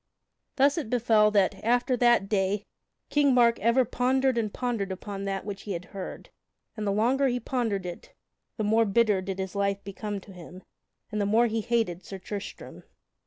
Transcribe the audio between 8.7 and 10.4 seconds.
bitter did his life become to